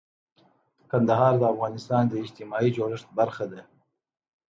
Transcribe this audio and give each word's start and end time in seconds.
کندهار 0.91 1.33
د 1.37 1.43
افغانستان 1.53 2.03
د 2.07 2.13
اجتماعي 2.23 2.69
جوړښت 2.77 3.07
برخه 3.19 3.45
ده. 3.51 3.61